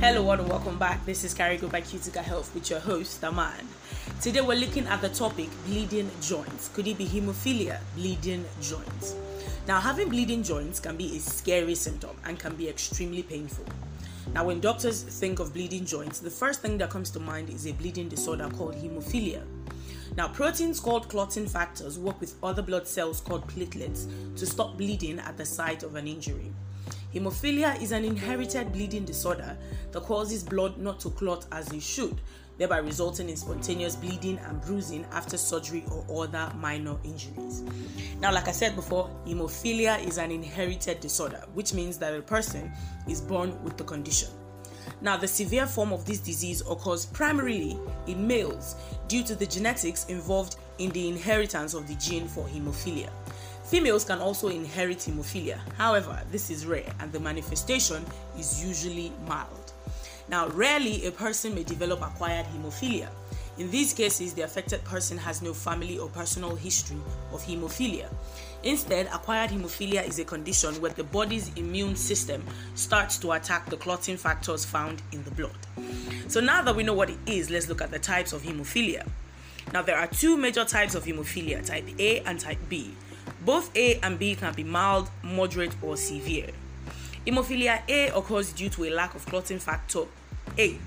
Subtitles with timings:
[0.00, 1.04] Hello and welcome back.
[1.04, 3.66] This is Carigo by Cutica Health with your host, Aman.
[4.20, 6.68] Today we're looking at the topic bleeding joints.
[6.68, 7.80] Could it be hemophilia?
[7.96, 9.16] Bleeding joints.
[9.66, 13.64] Now, having bleeding joints can be a scary symptom and can be extremely painful.
[14.32, 17.66] Now, when doctors think of bleeding joints, the first thing that comes to mind is
[17.66, 19.42] a bleeding disorder called hemophilia.
[20.16, 25.18] Now, proteins called clotting factors work with other blood cells called platelets to stop bleeding
[25.18, 26.52] at the site of an injury.
[27.14, 28.72] Hemophilia is an inherited mm.
[28.72, 29.56] bleeding disorder
[29.92, 32.20] that causes blood not to clot as it should,
[32.58, 37.62] thereby resulting in spontaneous bleeding and bruising after surgery or other minor injuries.
[38.20, 42.70] Now, like I said before, hemophilia is an inherited disorder, which means that a person
[43.08, 44.28] is born with the condition.
[45.00, 48.74] Now, the severe form of this disease occurs primarily in males
[49.06, 53.10] due to the genetics involved in the inheritance of the gene for hemophilia.
[53.68, 55.58] Females can also inherit hemophilia.
[55.76, 58.02] However, this is rare and the manifestation
[58.38, 59.72] is usually mild.
[60.30, 63.08] Now, rarely a person may develop acquired hemophilia.
[63.58, 66.96] In these cases, the affected person has no family or personal history
[67.30, 68.08] of hemophilia.
[68.62, 72.42] Instead, acquired hemophilia is a condition where the body's immune system
[72.74, 75.58] starts to attack the clotting factors found in the blood.
[76.28, 79.06] So, now that we know what it is, let's look at the types of hemophilia.
[79.74, 82.94] Now, there are two major types of hemophilia type A and type B.
[83.48, 86.50] Both A and B can be mild, moderate, or severe.
[87.26, 90.02] Hemophilia A occurs due to a lack of clotting factor
[90.58, 90.78] 8.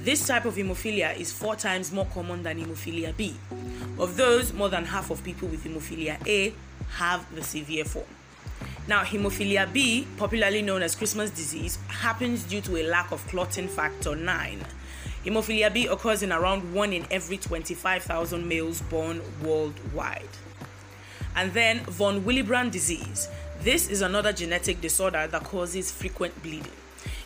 [0.00, 3.36] This type of hemophilia is four times more common than hemophilia B.
[4.00, 6.52] Of those, more than half of people with hemophilia A
[6.96, 8.06] have the severe form.
[8.88, 13.68] Now, hemophilia B, popularly known as Christmas disease, happens due to a lack of clotting
[13.68, 14.58] factor 9.
[15.24, 20.26] Hemophilia B occurs in around 1 in every 25,000 males born worldwide.
[21.36, 23.28] And then von Willebrand disease.
[23.60, 26.72] This is another genetic disorder that causes frequent bleeding.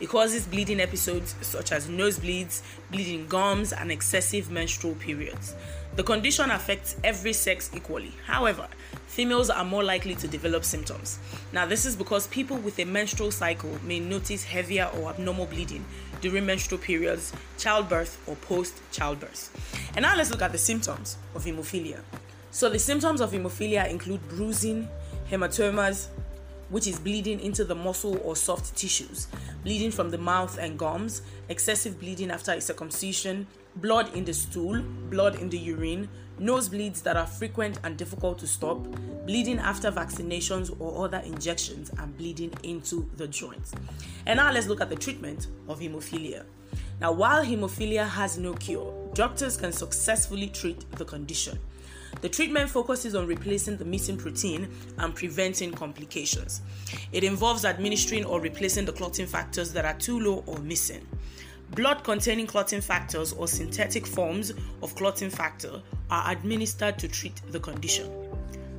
[0.00, 5.54] It causes bleeding episodes such as nosebleeds, bleeding gums, and excessive menstrual periods.
[5.96, 8.12] The condition affects every sex equally.
[8.26, 8.66] However,
[9.06, 11.20] females are more likely to develop symptoms.
[11.52, 15.84] Now, this is because people with a menstrual cycle may notice heavier or abnormal bleeding
[16.20, 19.50] during menstrual periods, childbirth, or post childbirth.
[19.94, 22.00] And now let's look at the symptoms of hemophilia.
[22.54, 24.88] So, the symptoms of hemophilia include bruising,
[25.28, 26.06] hematomas,
[26.68, 29.26] which is bleeding into the muscle or soft tissues,
[29.64, 34.80] bleeding from the mouth and gums, excessive bleeding after a circumcision, blood in the stool,
[35.10, 38.86] blood in the urine, nosebleeds that are frequent and difficult to stop,
[39.26, 43.72] bleeding after vaccinations or other injections, and bleeding into the joints.
[44.26, 46.44] And now let's look at the treatment of hemophilia.
[47.00, 51.58] Now, while hemophilia has no cure, doctors can successfully treat the condition.
[52.20, 56.62] The treatment focuses on replacing the missing protein and preventing complications.
[57.12, 61.06] It involves administering or replacing the clotting factors that are too low or missing.
[61.74, 64.52] Blood containing clotting factors or synthetic forms
[64.82, 68.23] of clotting factor are administered to treat the condition.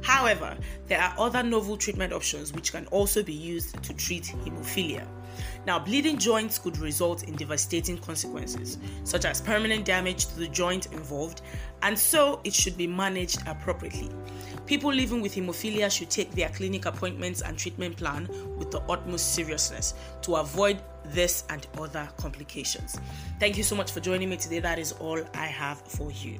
[0.01, 0.55] However,
[0.87, 5.07] there are other novel treatment options which can also be used to treat hemophilia.
[5.65, 10.87] Now, bleeding joints could result in devastating consequences, such as permanent damage to the joint
[10.93, 11.41] involved,
[11.81, 14.09] and so it should be managed appropriately.
[14.65, 19.33] People living with hemophilia should take their clinic appointments and treatment plan with the utmost
[19.33, 22.97] seriousness to avoid this and other complications.
[23.39, 24.59] Thank you so much for joining me today.
[24.59, 26.39] That is all I have for you.